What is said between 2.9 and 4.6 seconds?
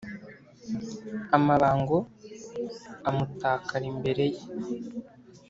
amutakara imbere ye;